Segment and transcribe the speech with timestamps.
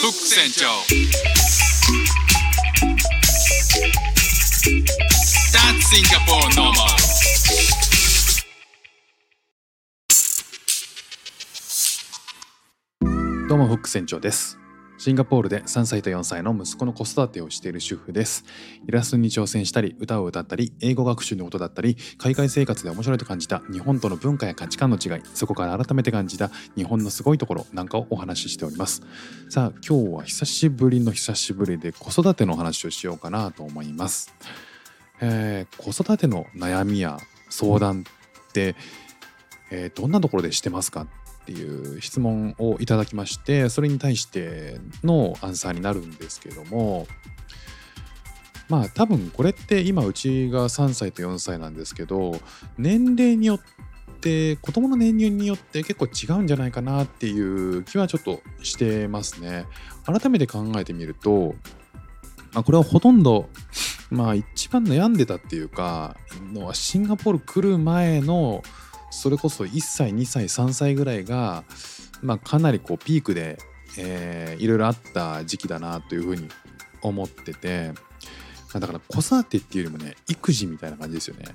[0.00, 0.64] フック船長
[5.52, 6.88] That's Singapore normal
[13.46, 14.56] どうもフック船長です
[15.00, 18.44] シンガポールで3歳と4歳の息子の子育てをしている主婦です。
[18.86, 29.00] イラストに挑戦したり歌を歌ったり英語学習のことだったり海外生活で面白いと感じた日本との文化や価値観の違いそこから改めて感じた日本のすごいところなんかをお話ししております。
[29.48, 34.34] さあ今日は久しぶりの久しぶりで子育ての話をしようかなと思います、
[35.22, 37.16] えー子育ての悩みや
[37.48, 38.04] 相談
[38.48, 38.76] って、
[39.70, 41.06] えーどんなところでしてますか？
[41.50, 47.08] っていう質問をいただきましてそれに対してのアンサーになるんですけども
[48.68, 52.40] まあ多分これって今うちが3歳と4歳なんですけど
[52.78, 53.60] 年齢によっ
[54.20, 59.64] て子供の年齢によって結構違うんじゃないかなっていう気はちょっとしてますね。
[60.04, 61.54] 改めて考えてみると、
[62.52, 63.48] まあ、これはほとんど
[64.10, 66.16] まあ一番悩んでたっていうか
[66.52, 68.62] のはシンガポール来る前の
[69.10, 71.64] それこそ1歳2歳3歳ぐらいが、
[72.22, 73.58] まあ、かなりこうピークで、
[73.98, 76.48] えーいろいろあった時期だなというふうに
[77.02, 77.92] 思ってて、
[78.72, 81.46] まあだから子育てっていうよりもね育児みたいな感じですよね。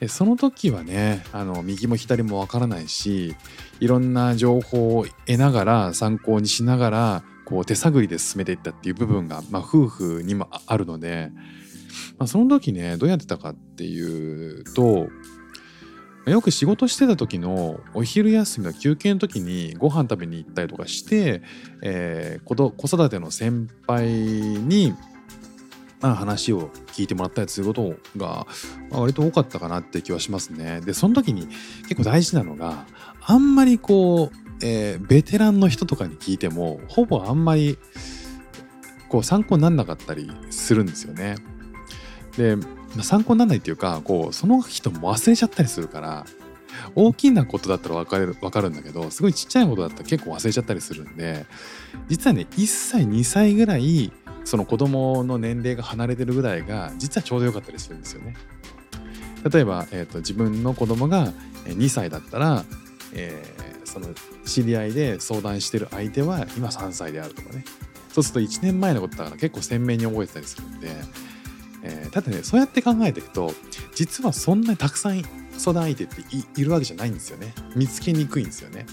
[0.00, 3.34] でその時はねあの右も左もわからないし
[3.80, 11.30] いろんな情報を得ながら参考にしながらこう手探りで進めていったっていう部分が、まあ、夫婦にもああるので、
[12.18, 15.08] まあ、その時ねどうやってたかっていうと
[16.26, 21.42] よく仕事してた時のお昼休みの休憩の時にご飯食べに行ったりとかして、
[21.82, 24.92] えー子育ての先輩に、
[26.00, 28.46] まあ、話を聞いてもらったりすることが、
[28.90, 30.80] 割と多かったかなって気はしますね。
[30.80, 31.46] でその時に
[31.82, 32.86] 結構大事なのが
[33.20, 37.78] あんまりこう、えーベテランの人とかに聞いてもほぼあんまり
[39.08, 41.36] こう参考にならなかったりするんですよね。
[42.36, 42.56] で
[42.94, 46.24] ま参考にならないっていうかこうその人も忘れちゃったりするから
[46.94, 51.46] 大きなことだったら分かる分かるんだけどすごいちっちゃいことだったら結構忘れちゃったりするんで
[52.08, 54.12] 実はね1歳2歳ぐらい
[54.44, 58.36] その子供の年齢が離れてるぐらいが実はちょうどよかったりするんですよね。
[59.50, 61.32] 例えば、えー、と自分の子供が
[61.66, 62.64] 2歳だったら、
[63.12, 64.08] えーその
[64.44, 67.64] 知り合いで相談してる相手は今3歳であるとかね
[68.12, 70.88] そうすると1年前のことだから結構鮮明に覚えてたりするんで、
[71.86, 73.52] えーただねそうやって考えていくと
[73.94, 75.22] 実はそんなにたくさん
[75.56, 76.22] 相談相手って
[76.60, 77.54] いるわけじゃないんですよね。
[77.74, 78.86] 見つけにくいんですよね。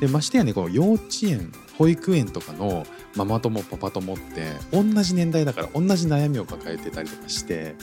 [0.00, 7.74] でましてやねこの幼稚園保育園とかのママ友パパ友って同じ年代だから同じ悩みを抱えてたりとかして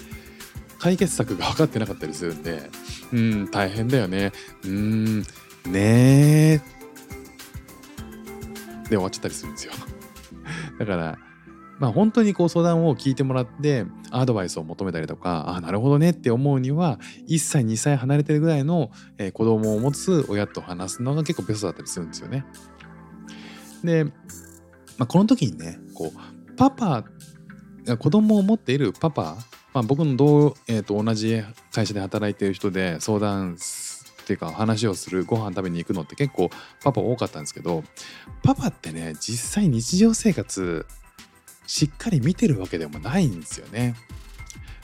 [0.78, 2.70] 解決策が分かってなかったりするんで
[3.12, 4.32] うん大変だよね。
[4.64, 5.22] うん
[5.66, 6.74] ねー。
[8.84, 9.74] で終わっちゃったりするんですよ。
[10.78, 11.18] だから
[11.84, 22.46] まあ本当にこう相談を聞いてもらってアドバイスを求めたりとかああなるほどねって思うには1歳2歳離れてるぐらいの、え子供を持つ親と話すのが結構ベストだったりするんですよね。
[23.84, 24.12] で、ま
[25.00, 27.04] あ、この時にねこうパパ
[28.00, 29.36] 子供を持っているパパ、
[29.74, 36.50] まあ、僕の同,、えーと同じ会社で働いてる人で相談っていうか話をするご飯食べに行くのって結構
[36.82, 37.84] パパ多かったんですけど
[38.42, 40.86] パパってね実際日常生活
[41.74, 43.96] しっかり見てるわけでもないんですよね。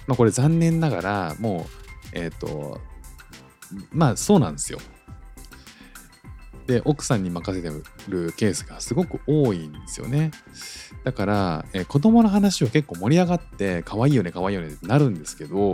[0.07, 1.67] まあこれ残念ながらも
[2.15, 2.81] うえっ、と
[3.91, 4.79] まあそうなんですよ。
[6.65, 7.69] で奥さんに任せて
[8.07, 10.31] るケースがすごく多いんですよね。
[11.03, 15.73] だから、えー子供の話は結構盛り上がって可愛いよね可愛いよねってなるんですけど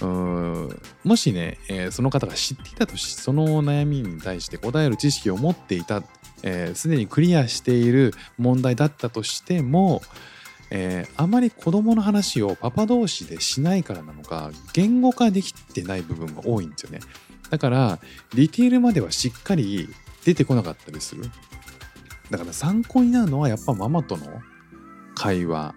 [0.00, 6.02] うーんもしね、えーその方が知っていたとしその悩みに対して答える知識を持っていた
[6.42, 10.02] えーすで、にクリアしている問題だったとしても、
[10.70, 17.00] えーあまり子供の話をパパ同士でしないからなのか言語化できてない部分が多いんですよね。
[17.50, 17.98] だから
[18.34, 19.88] ディテールまではしっかり
[20.24, 21.24] 出てこなかったりする。
[22.30, 24.26] だから参考になるのはやっぱママとの
[25.14, 25.74] 会話、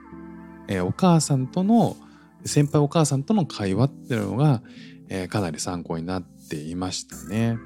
[0.70, 1.98] えーお母さんとの
[2.46, 4.62] 先輩お母さんとの会話っていうのが、
[5.10, 7.58] えーかなり参考になっていましたね。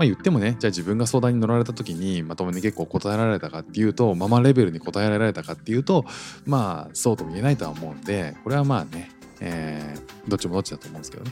[0.00, 6.06] まあ言ってもねじゃあ自分が相談に乗られた時にまともに結構答えられたかっていうとママレベルに答えられたかっていうと
[6.46, 9.10] まあそうとも言えないとは思うんでこれはまあね、
[9.40, 11.30] えーどっちもどっちだと思うんですけどね。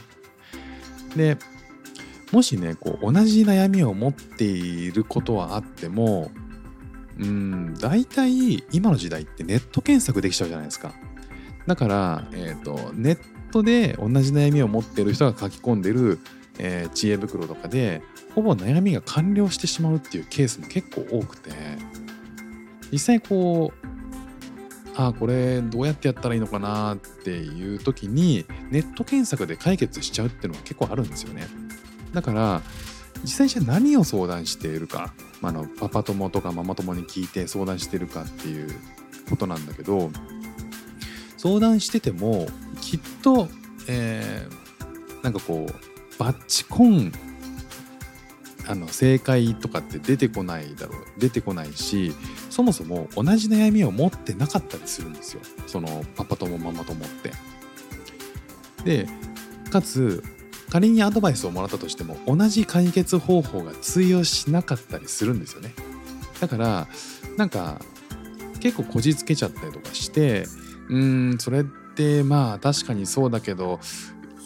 [1.15, 1.37] で
[2.31, 6.29] もしねこう同じ悩みを持っていることはあっても
[7.17, 10.93] うん大体今の時代ってネット検索できちゃうじゃないですか。
[11.65, 13.19] だから、えー、とネッ
[13.51, 16.19] トで同じ悩みを持っている人が書き込んでる、
[16.59, 18.01] えー知恵袋とかで
[18.35, 21.51] ほぼ悩みが完了してしまうっていうケースも結構多くて
[22.91, 23.87] 実際こう
[24.95, 31.47] あーこれどうやってやったらいいのかなっていう時にネット検索で解決しちゃうっていうのは結構あるんですよね。
[32.13, 32.61] だから
[33.23, 38.69] 実際じゃ何を相談しているか、まあ、あのパパ友とかママ友に聞いて相談してるかっていう
[39.29, 40.09] ことなんだけど
[41.37, 42.47] 相談してても
[42.81, 43.47] きっと、
[43.87, 44.59] えー
[45.21, 47.11] なんかこうバッチコン
[48.67, 52.13] あの正解とかって出てこないだろう出てこないし
[52.51, 57.31] そもそも同じ悩みを持ってなかったりするんですよそのパパ友ママ友って。
[58.83, 59.07] で
[59.71, 60.23] かつ
[60.69, 65.73] 仮にアドバイスをもらったとしても同じ解決方法が通用しなかったりするんですよね。
[66.39, 66.87] だから
[67.37, 67.81] なんか
[68.59, 70.45] 結構こじつけちゃったりとかして
[70.89, 73.79] うーんそれってまあ確かにそうだけど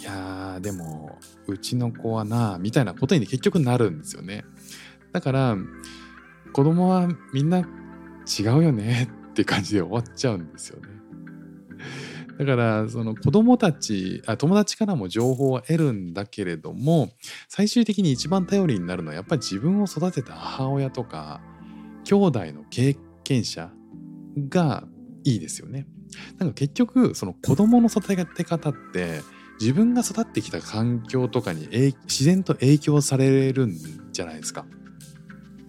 [0.03, 1.17] いやでも
[1.47, 4.43] うちの子はなみたいなことに結局なるんですよね。
[5.13, 5.55] だから
[6.51, 10.89] 子供はみんな違うよねって感じで終わっちゃうんですよね。
[12.37, 17.13] だからその子供たちあ友達からも情報は得るんだけれども
[17.47, 21.39] 最終的に一番頼りになるのはやっぱり自分を育てた母親とか
[22.03, 23.71] 兄弟の経験者
[24.49, 24.83] が
[25.23, 25.87] いいですよね。
[26.39, 28.01] なんか結局その子供の育
[28.35, 29.21] て方って
[29.59, 31.67] 自分が育ってきた環境とかに
[32.03, 33.77] 自然と影響されるん
[34.11, 34.65] じゃないですか。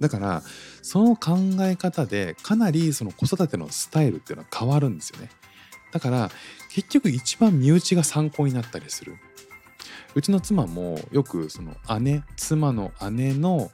[0.01, 0.43] だから
[0.83, 5.31] その考え方でかなりその子育てのスタイルっていうのは変わるんですよね。
[5.93, 6.31] だから
[6.71, 9.17] 結局一番身内が参考になったりする。
[10.15, 13.71] うちの妻もよくその姉妻の姉の、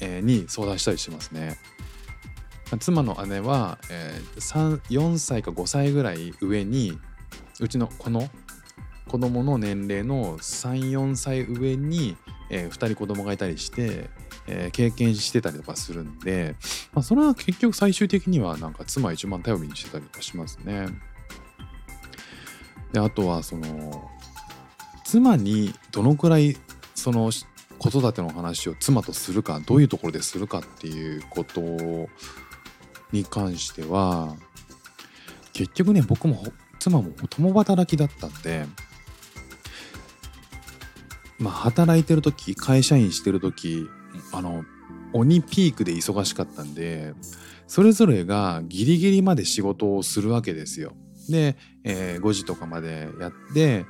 [0.00, 1.58] えーに相談したりしますね。
[2.80, 6.98] 妻の姉は、えー4歳か5歳ぐらい上に
[7.60, 8.28] うちのこの
[9.12, 12.16] 子供の年齢の34歳上に、
[12.48, 14.08] え2人子供がいたりして、
[14.46, 16.56] えー経験してたりとかするんで、
[16.94, 20.86] まあ、それは結局最終的にはなんか妻一番頼りにしてたりとかしますね。
[22.94, 24.10] であとはその
[25.04, 26.56] 妻にどのくらい
[26.94, 27.30] その
[27.78, 31.60] 子育ての話を妻とするかどういうところでするかっていうこと
[33.12, 34.36] に関しては
[35.52, 36.42] 結局ね僕も
[36.78, 38.64] 妻も共働きだったんで
[41.42, 43.86] まあ働いてる時会社員してる時
[44.32, 44.64] あの
[45.12, 47.14] 鬼ピークで忙しかったんで
[47.66, 50.92] それぞれがギリギリまで仕事をするわけですよ。
[51.28, 53.86] で、えー5時とかまでやって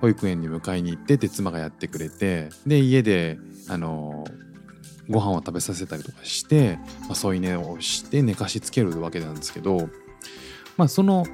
[0.00, 3.38] 保育園に迎えに行ってって妻がやってくれてで家で
[3.68, 4.24] あの
[5.08, 9.88] ご飯を食べさせたりとかして、まあ、添い寝をして寝かしつけるわけなんですけど
[10.76, 11.26] まあその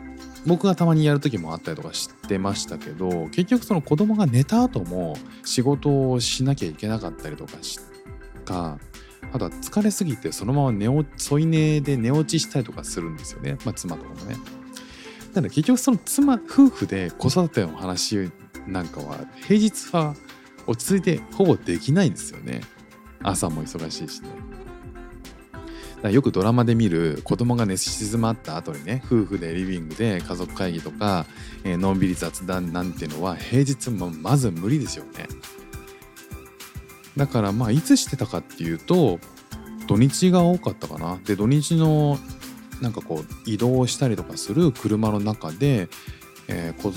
[0.46, 7.80] 僕がたまにやる時もあったりとかしてましたけど結局その子供が寝た後も仕事をしなきゃいけなかったりとかし
[8.44, 8.78] か
[9.32, 14.36] あとは疲れすぎてそのまま寝落添い寝で寝落ちしたりとかするんですよね、まあ、妻とかもね。
[15.34, 18.30] なので結局その妻夫婦で子育ての話
[18.66, 20.14] なんかは平日は
[20.66, 22.62] 落ち着いてほぼできないんですよね。
[23.22, 24.28] 朝も忙しいしね。
[26.02, 31.26] よくドラマで見る子供が寝静まった後にね夫婦でリビングで家族会議とか、
[31.64, 35.26] えーのんびり雑談なんてのは平日もまず無理ですよね。
[37.16, 39.18] だからまあいつしてたかっていうと
[39.88, 41.18] 土日が多かったかな。
[41.24, 42.18] で土日の
[42.80, 45.88] なんかこう移動したりとかする車の中で、
[46.46, 46.92] えー、こ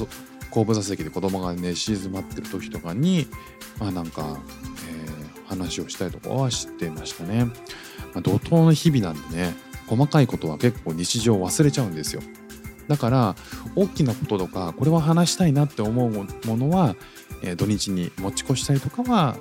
[0.51, 3.27] 後部座席で子供がね静まってる時とかに
[3.79, 4.39] まあなんか、
[4.89, 5.10] えー
[5.50, 7.48] 話をしたりとかはしてましたね、
[8.13, 9.54] まあ、怒涛の日々なんでね
[9.88, 12.22] 細かいことは結構日常忘れちゃうんですよ。
[12.88, 13.36] だから
[13.75, 16.25] 大きなこととかこれは話したいなって思うも
[16.58, 16.96] のは、
[17.44, 19.38] えー土日に持ち越したりとかは、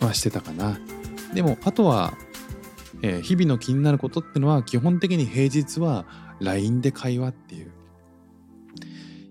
[0.00, 0.78] まあ、してたかな。
[1.34, 2.14] でもあとは
[3.02, 6.06] えー日々の気になることってのは基本的に平日は
[6.40, 7.72] LINE で会話っていう。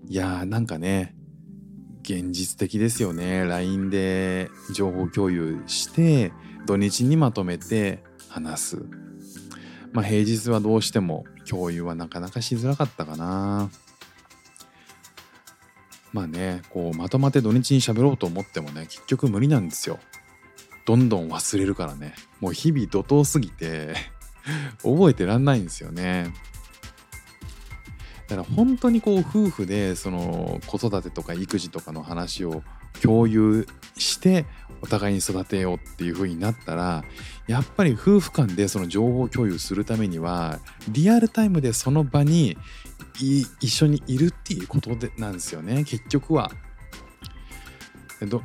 [0.08, 1.14] いやーなんかね
[2.02, 3.44] 現実的ですよね。
[3.44, 6.32] LINE で情報共有して
[6.64, 8.82] 土日にまとめて話す。
[9.92, 13.70] まあ平日はどうしても共有はなかなかしづらかったかな。
[16.12, 19.98] まあねこうまとまって土日に喋ろうと思ってもね結局無理なんですよ。
[20.86, 22.14] どんどん忘れるからね。
[22.40, 23.94] もう日々怒涛すぎて
[24.82, 26.32] 覚えてらんないんですよね。
[28.28, 32.62] だから本当にこう夫婦でその子育てとか育児とかの話を
[33.02, 33.66] 共有
[33.98, 34.46] して
[34.80, 37.04] お互いに育てようっていう風になったら
[37.46, 42.56] やっぱり夫婦間でその情報共有するためにはリアルタイムでその場に
[43.18, 46.50] 一緒にいるっていうことでなんですよね結局は。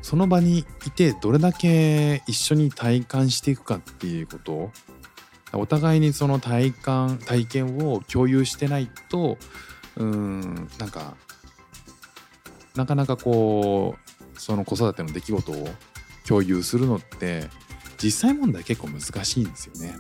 [0.03, 4.71] その場にいてどれだけ一緒に体感していくかっていうこと
[5.51, 9.39] お互いにその体感体験を共有してないと
[9.95, 11.15] うんなんか
[12.75, 15.67] なかなかこうその子育ての出来事を
[16.27, 17.49] 共有するのって
[18.01, 19.93] 実際問題結構難しいんですよね。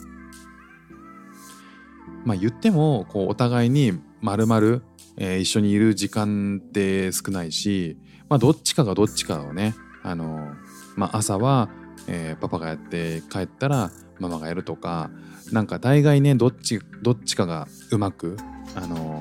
[2.25, 4.83] まあ言ってもこうお互いにまるまる
[5.17, 7.97] 一緒にいる時間って少ないし、
[8.29, 10.53] まあ、どっちかがどっちかをねあの、
[10.95, 11.69] まあ、朝は、
[12.07, 15.11] えーパパがやって帰ったらママがやるとか
[15.51, 18.37] なんか大概ねどっちどっちかがうまく
[18.75, 19.12] あの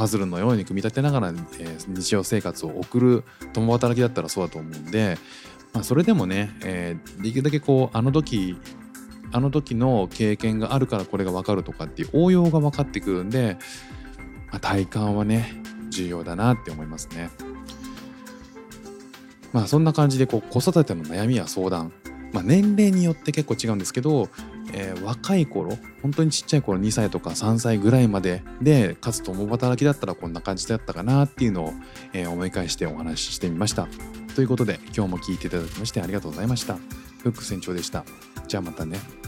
[0.00, 5.18] パズルのように組み立てながら、えー日常生活を送る共働きだったらそうだと思うんで、
[5.74, 8.56] まあ、それでもね、えーできるだけこうあの時
[9.30, 13.58] あの時の経験があるからこれが分かるとかっていう応用が分かってくるんで、
[14.50, 17.28] まあ、体感はね重要だなって思いますね。
[19.52, 21.92] まあそんな感じでこう子育ての悩みや相談、
[22.32, 24.30] まあ、年齢によって結構違うんですけど、
[24.74, 31.72] えー若い頃本当にちっちゃい頃2歳とか3歳ぐらいまででかつ共働きだったらこんな感じだったかなっていうのを、
[32.12, 33.88] えー思い返してお話ししてみました。
[34.34, 36.76] ということで今日も聴いていただきましてありがとうございました。
[37.22, 38.04] フック船長でした。
[38.46, 39.19] じゃあまたね。